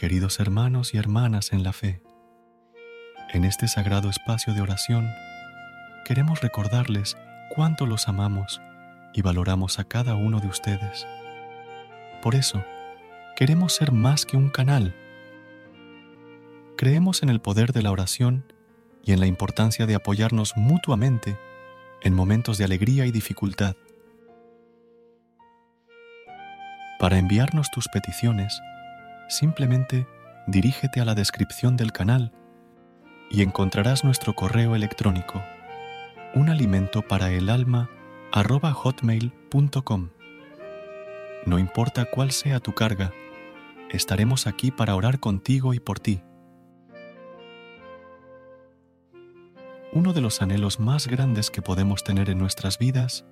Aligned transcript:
queridos 0.00 0.40
hermanos 0.40 0.94
y 0.94 0.96
hermanas 0.96 1.52
en 1.52 1.62
la 1.62 1.74
fe. 1.74 2.00
En 3.34 3.44
este 3.44 3.68
sagrado 3.68 4.08
espacio 4.08 4.54
de 4.54 4.62
oración, 4.62 5.10
queremos 6.06 6.40
recordarles 6.40 7.18
cuánto 7.50 7.84
los 7.84 8.08
amamos 8.08 8.62
y 9.12 9.20
valoramos 9.20 9.78
a 9.78 9.84
cada 9.84 10.14
uno 10.14 10.40
de 10.40 10.46
ustedes. 10.46 11.06
Por 12.22 12.34
eso, 12.34 12.64
queremos 13.36 13.74
ser 13.74 13.92
más 13.92 14.24
que 14.24 14.38
un 14.38 14.48
canal. 14.48 14.94
Creemos 16.78 17.22
en 17.22 17.28
el 17.28 17.42
poder 17.42 17.74
de 17.74 17.82
la 17.82 17.90
oración 17.90 18.50
y 19.04 19.12
en 19.12 19.20
la 19.20 19.26
importancia 19.26 19.84
de 19.84 19.96
apoyarnos 19.96 20.56
mutuamente 20.56 21.36
en 22.00 22.14
momentos 22.14 22.56
de 22.56 22.64
alegría 22.64 23.04
y 23.04 23.10
dificultad. 23.10 23.76
Para 26.98 27.18
enviarnos 27.18 27.70
tus 27.70 27.86
peticiones, 27.88 28.62
simplemente 29.30 30.06
dirígete 30.46 31.00
a 31.00 31.04
la 31.04 31.14
descripción 31.14 31.76
del 31.76 31.92
canal 31.92 32.32
y 33.30 33.42
encontrarás 33.42 34.04
nuestro 34.04 34.34
correo 34.34 34.74
electrónico 34.74 35.42
un 36.34 36.48
alimento 36.48 37.02
para 37.02 37.30
el 37.30 37.48
alma. 37.48 37.90
No 41.46 41.58
importa 41.58 42.04
cuál 42.04 42.30
sea 42.30 42.60
tu 42.60 42.72
carga, 42.72 43.12
estaremos 43.90 44.46
aquí 44.46 44.70
para 44.70 44.94
orar 44.94 45.18
contigo 45.18 45.74
y 45.74 45.80
por 45.80 45.98
ti. 45.98 46.22
Uno 49.92 50.12
de 50.12 50.20
los 50.20 50.40
anhelos 50.40 50.78
más 50.78 51.08
grandes 51.08 51.50
que 51.50 51.62
podemos 51.62 52.04
tener 52.04 52.30
en 52.30 52.38
nuestras 52.38 52.78
vidas 52.78 53.24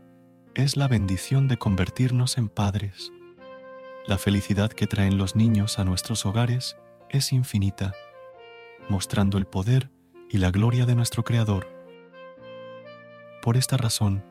es 0.55 0.77
la 0.77 0.89
bendición 0.89 1.47
de 1.47 1.57
convertirnos 1.57 2.37
en 2.37 2.49
padres. 2.49 3.13
La 4.09 4.17
felicidad 4.17 4.71
que 4.71 4.87
traen 4.87 5.19
los 5.19 5.37
niños 5.37 5.79
a 5.79 5.85
nuestros 5.85 6.25
hogares 6.25 6.79
es 7.11 7.31
infinita, 7.31 7.93
mostrando 8.89 9.37
el 9.37 9.45
poder 9.45 9.91
y 10.31 10.39
la 10.39 10.51
gloria 10.51 10.87
de 10.87 10.95
nuestro 10.95 11.25
Creador. 11.25 11.69
Por 13.43 13.59
esta 13.59 13.77
razón, 13.77 14.25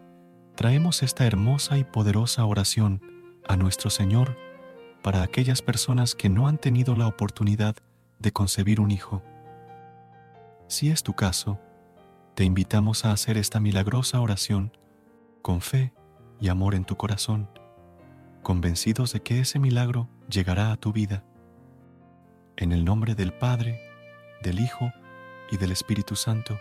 traemos 0.56 1.04
esta 1.04 1.28
hermosa 1.28 1.78
y 1.78 1.84
poderosa 1.84 2.44
oración 2.46 3.04
a 3.48 3.56
nuestro 3.56 3.92
Señor 3.92 4.36
para 5.04 5.22
aquellas 5.22 5.62
personas 5.62 6.16
que 6.16 6.28
no 6.28 6.48
han 6.48 6.58
tenido 6.58 6.96
la 6.96 7.06
oportunidad 7.06 7.76
de 8.18 8.32
concebir 8.32 8.82
un 8.82 8.90
hijo. 8.90 9.22
Si 10.68 10.90
es 10.90 11.04
tu 11.04 11.14
caso, 11.14 11.60
te 12.34 12.46
invitamos 12.46 13.06
a 13.06 13.12
hacer 13.12 13.38
esta 13.38 13.60
milagrosa 13.60 14.22
oración 14.22 14.76
con 15.44 15.62
fe 15.62 15.94
y 16.42 16.48
amor 16.48 16.74
en 16.74 16.84
tu 16.84 16.98
corazón 16.98 17.48
convencidos 18.48 19.12
de 19.12 19.20
que 19.20 19.42
ese 19.42 19.60
milagro 19.60 20.08
llegará 20.30 20.72
a 20.72 20.78
tu 20.78 20.94
vida. 20.94 21.26
En 22.56 22.72
el 22.72 22.86
nombre 22.86 23.14
del 23.14 23.34
Padre, 23.34 23.78
del 24.42 24.62
Hijo 24.62 24.94
y 25.52 25.58
del 25.58 25.74
Espíritu 25.74 26.16
Santo. 26.16 26.58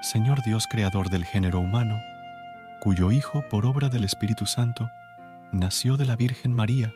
Señor 0.00 0.42
Dios 0.42 0.66
Creador 0.66 1.10
del 1.10 1.26
género 1.26 1.60
humano, 1.60 2.00
cuyo 2.80 3.12
Hijo, 3.12 3.44
por 3.50 3.66
obra 3.66 3.90
del 3.90 4.04
Espíritu 4.04 4.46
Santo, 4.46 4.88
nació 5.52 5.98
de 5.98 6.06
la 6.06 6.16
Virgen 6.16 6.54
María 6.54 6.94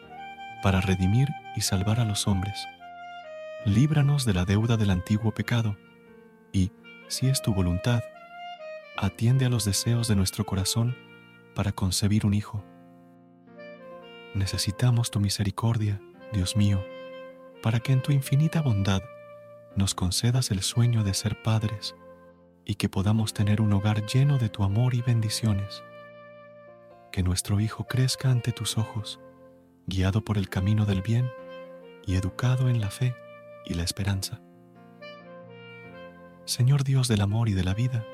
para 0.63 0.81
redimir 0.81 1.29
y 1.55 1.61
salvar 1.61 2.01
a 2.01 2.07
los 2.07 2.27
hombres. 2.27 2.67
Líbranos 3.67 4.25
de 4.25 4.33
la 4.33 4.47
deuda 4.47 4.79
del 4.79 4.89
antiguo 4.89 5.35
pecado 5.35 5.77
y, 6.51 6.73
si 7.09 7.29
es 7.29 7.43
tu 7.43 7.53
voluntad, 7.53 8.01
atiende 8.97 9.47
a 9.47 9.49
los 9.49 9.65
deseos 9.65 10.09
de 10.09 10.17
nuestro 10.17 10.45
corazón 10.45 10.97
para 11.55 11.73
concebir 11.73 12.27
un 12.27 12.35
hijo. 12.35 12.65
Necesitamos 14.35 15.11
tu 15.11 15.21
misericordia, 15.21 16.01
Dios 16.33 16.57
mío, 16.57 16.85
para 17.63 17.81
que 17.81 17.93
en 17.93 18.03
tu 18.03 18.13
infinita 18.13 18.61
bondad 18.61 19.03
nos 19.77 19.95
concedas 19.95 20.51
el 20.51 20.63
sueño 20.63 21.03
de 21.03 21.15
ser 21.15 21.43
padres 21.43 21.95
y 22.65 22.77
que 22.77 22.89
podamos 22.89 23.35
tener 23.35 23.61
un 23.61 23.73
hogar 23.73 24.07
lleno 24.07 24.39
de 24.39 24.49
tu 24.49 24.63
amor 24.63 24.95
y 24.95 25.03
bendiciones. 25.03 25.83
Que 27.13 27.23
nuestro 27.23 27.61
Hijo 27.61 27.85
crezca 27.85 28.31
ante 28.31 28.53
tus 28.53 28.79
ojos, 28.79 29.21
guiado 29.87 30.25
por 30.25 30.39
el 30.39 30.49
camino 30.49 30.87
del 30.87 31.03
bien 31.03 31.31
y 32.07 32.17
educado 32.17 32.69
en 32.69 32.81
la 32.81 32.91
fe 32.91 33.15
y 33.65 33.75
la 33.75 33.83
esperanza. 33.83 34.41
Señor 36.45 36.85
Dios 36.85 37.09
del 37.09 37.21
amor 37.21 37.49
y 37.49 37.53
de 37.53 37.65
la 37.65 37.75
vida, 37.75 38.05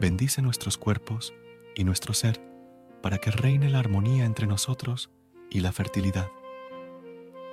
bendice 0.00 0.42
nuestros 0.42 0.76
cuerpos 0.76 1.32
y 1.74 1.84
nuestro 1.84 2.14
ser 2.14 2.40
para 3.02 3.18
que 3.18 3.30
reine 3.30 3.68
la 3.68 3.78
armonía 3.78 4.24
entre 4.24 4.46
nosotros 4.46 5.10
y 5.50 5.60
la 5.60 5.72
fertilidad. 5.72 6.30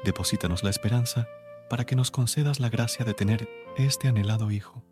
Deposítanos 0.03 0.63
la 0.63 0.69
esperanza 0.69 1.27
para 1.69 1.85
que 1.85 1.95
nos 1.95 2.09
concedas 2.09 2.59
la 2.59 2.69
gracia 2.69 3.05
de 3.05 3.13
tener 3.13 3.47
este 3.77 4.07
anhelado 4.07 4.51
Hijo. 4.51 4.83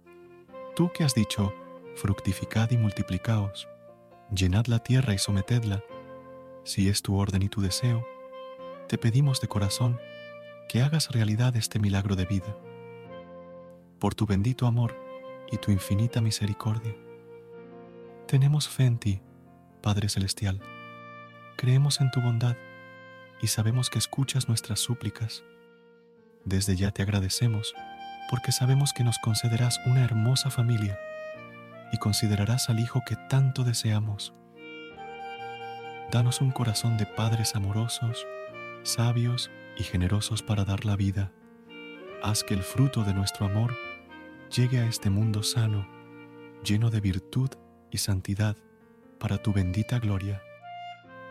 Tú 0.76 0.92
que 0.94 1.04
has 1.04 1.16
dicho, 1.16 1.54
fructificad 1.96 2.70
y 2.72 2.78
multiplicaos, 2.78 3.68
llenad 4.34 4.68
la 4.68 4.80
tierra 4.80 5.14
y 5.14 5.18
sometedla, 5.18 5.84
si 6.64 6.88
es 6.88 7.02
tu 7.02 7.18
orden 7.18 7.42
y 7.42 7.50
tu 7.50 7.62
deseo, 7.62 8.06
te 8.88 8.98
pedimos 8.98 9.42
de 9.42 9.48
corazón 9.48 10.00
que 10.68 10.82
hagas 10.82 11.10
realidad 11.10 11.56
este 11.56 11.80
milagro 11.80 12.16
de 12.16 12.26
vida. 12.26 12.56
Por 13.98 14.14
tu 14.14 14.26
bendito 14.26 14.68
amor 14.68 14.96
y 15.52 15.58
tu 15.58 15.72
infinita 15.72 16.22
misericordia 16.22 16.96
tenemos 18.30 18.70
fe 18.70 18.86
en 18.86 19.00
ti, 19.00 19.22
Padre 19.82 20.08
Celestial. 20.08 20.62
Creemos 21.58 22.00
en 22.00 22.12
tu 22.12 22.22
bondad 22.22 22.56
y 23.42 23.48
sabemos 23.48 23.90
que 23.90 23.98
escuchas 23.98 24.48
nuestras 24.48 24.80
súplicas. 24.80 25.44
Desde 26.46 26.76
ya 26.76 26.92
te 26.92 27.02
agradecemos 27.02 27.74
porque 28.30 28.52
sabemos 28.52 28.94
que 28.94 29.04
nos 29.04 29.18
concederás 29.18 29.80
una 29.88 30.04
hermosa 30.04 30.52
familia 30.52 31.00
y 31.92 31.98
considerarás 31.98 32.70
al 32.70 32.80
Hijo 32.80 33.02
que 33.04 33.16
tanto 33.16 33.64
deseamos. 33.64 34.36
Danos 36.12 36.40
un 36.40 36.52
corazón 36.52 36.98
de 36.98 37.08
padres 37.08 37.56
amorosos, 37.56 38.28
sabios 38.84 39.50
y 39.76 39.82
generosos 39.82 40.44
para 40.44 40.66
dar 40.66 40.86
la 40.86 40.96
vida. 40.96 41.32
Haz 42.22 42.44
que 42.44 42.54
el 42.54 42.62
fruto 42.62 43.04
de 43.04 43.16
nuestro 43.16 43.48
amor 43.48 43.76
llegue 44.56 44.82
a 44.82 44.86
este 44.86 45.10
mundo 45.10 45.42
sano, 45.42 45.88
lleno 46.64 46.92
de 46.92 47.02
virtud 47.02 47.50
y 47.54 47.69
santidad 47.98 48.56
para 49.20 49.38
tu 49.38 49.52
bendita 49.52 50.00
gloria. 50.00 50.42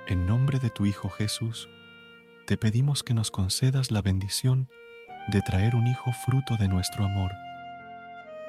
En 0.07 0.27
nombre 0.27 0.59
de 0.59 0.71
tu 0.71 0.87
Hijo 0.87 1.09
Jesús, 1.09 1.69
te 2.47 2.57
pedimos 2.57 3.03
que 3.03 3.15
nos 3.15 3.31
concedas 3.31 3.91
la 3.91 4.03
bendición 4.03 4.69
de 5.29 5.43
traer 5.43 5.75
un 5.75 5.87
Hijo 5.87 6.13
fruto 6.13 6.57
de 6.57 6.69
nuestro 6.69 7.05
amor. 7.05 7.33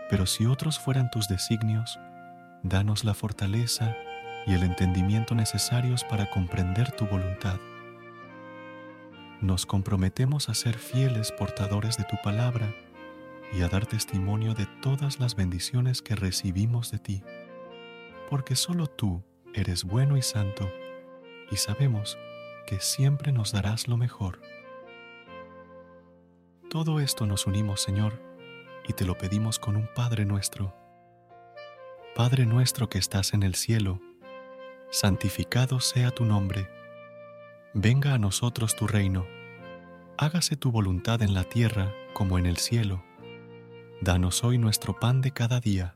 Pero 0.09 0.25
si 0.25 0.45
otros 0.45 0.79
fueran 0.79 1.09
tus 1.11 1.27
designios, 1.27 1.99
danos 2.63 3.03
la 3.03 3.13
fortaleza 3.13 3.95
y 4.45 4.53
el 4.53 4.63
entendimiento 4.63 5.35
necesarios 5.35 6.03
para 6.03 6.29
comprender 6.29 6.91
tu 6.91 7.05
voluntad. 7.05 7.59
Nos 9.41 9.65
comprometemos 9.65 10.49
a 10.49 10.53
ser 10.53 10.77
fieles 10.77 11.31
portadores 11.31 11.97
de 11.97 12.03
tu 12.03 12.17
palabra 12.21 12.73
y 13.53 13.61
a 13.61 13.69
dar 13.69 13.85
testimonio 13.85 14.53
de 14.53 14.65
todas 14.81 15.19
las 15.19 15.35
bendiciones 15.35 16.01
que 16.01 16.15
recibimos 16.15 16.91
de 16.91 16.99
ti 16.99 17.23
porque 18.29 18.55
solo 18.55 18.87
tú 18.87 19.23
eres 19.53 19.83
bueno 19.83 20.15
y 20.15 20.21
santo, 20.21 20.69
y 21.51 21.57
sabemos 21.57 22.17
porque 22.69 22.81
siempre 22.81 23.31
nos 23.31 23.51
darás 23.51 23.87
lo 23.87 23.97
mejor. 23.97 24.39
Todo 26.69 26.99
esto 26.99 27.25
nos 27.25 27.47
unimos, 27.47 27.81
Señor, 27.81 28.21
y 28.87 28.93
te 28.93 29.05
lo 29.05 29.17
pedimos 29.17 29.57
con 29.57 29.75
un 29.75 29.89
Padre 29.95 30.23
nuestro. 30.23 30.75
Padre 32.15 32.45
nuestro 32.45 32.87
que 32.87 32.99
estás 32.99 33.33
en 33.33 33.41
el 33.41 33.55
cielo, 33.55 33.99
santificado 34.91 35.79
sea 35.79 36.11
tu 36.11 36.25
nombre. 36.25 36.69
Venga 37.73 38.13
a 38.13 38.19
nosotros 38.19 38.75
tu 38.75 38.85
reino. 38.85 39.25
Hágase 40.19 40.55
tu 40.55 40.71
voluntad 40.71 41.23
en 41.23 41.33
la 41.33 41.45
tierra 41.45 41.91
como 42.13 42.37
en 42.37 42.45
el 42.45 42.57
cielo. 42.57 43.03
Danos 43.99 44.43
hoy 44.43 44.59
nuestro 44.59 44.99
pan 44.99 45.21
de 45.21 45.31
cada 45.31 45.59
día. 45.59 45.95